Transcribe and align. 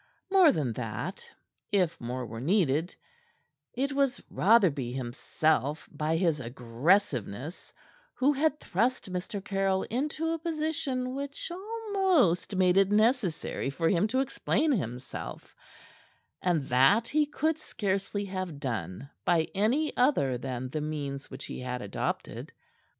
More 0.31 0.51
than 0.51 0.73
that 0.73 1.29
if 1.71 2.01
more 2.01 2.25
were 2.25 2.41
needed 2.41 2.95
it 3.75 3.93
was 3.93 4.19
Rotherby 4.31 4.91
himself, 4.93 5.87
by 5.91 6.17
his 6.17 6.39
aggressiveness, 6.39 7.71
who 8.15 8.33
had 8.33 8.59
thrust 8.59 9.13
Mr. 9.13 9.45
Caryll 9.45 9.83
into 9.83 10.31
a 10.31 10.39
position 10.39 11.13
which 11.13 11.51
almost 11.51 12.55
made 12.55 12.77
it 12.77 12.89
necessary 12.89 13.69
for 13.69 13.87
him 13.89 14.07
to 14.07 14.21
explain 14.21 14.71
himself; 14.71 15.55
and 16.41 16.63
that 16.63 17.07
he 17.09 17.27
could 17.27 17.59
scarcely 17.59 18.25
have 18.25 18.59
done 18.59 19.07
by 19.23 19.49
any 19.53 19.95
other 19.95 20.35
than 20.39 20.69
the 20.69 20.81
means 20.81 21.29
which 21.29 21.45
he 21.45 21.59
had 21.59 21.79
adopted. 21.83 22.51